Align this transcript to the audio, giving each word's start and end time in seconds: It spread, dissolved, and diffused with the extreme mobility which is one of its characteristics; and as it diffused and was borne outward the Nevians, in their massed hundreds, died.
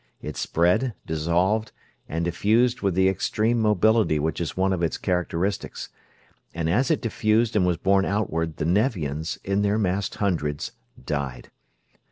It 0.19 0.35
spread, 0.35 0.95
dissolved, 1.05 1.71
and 2.09 2.25
diffused 2.25 2.81
with 2.81 2.95
the 2.95 3.07
extreme 3.07 3.59
mobility 3.61 4.17
which 4.17 4.41
is 4.41 4.57
one 4.57 4.73
of 4.73 4.81
its 4.81 4.97
characteristics; 4.97 5.89
and 6.55 6.67
as 6.67 6.89
it 6.89 7.03
diffused 7.03 7.55
and 7.55 7.67
was 7.67 7.77
borne 7.77 8.05
outward 8.05 8.57
the 8.57 8.65
Nevians, 8.65 9.37
in 9.43 9.61
their 9.61 9.77
massed 9.77 10.15
hundreds, 10.15 10.71
died. 11.05 11.51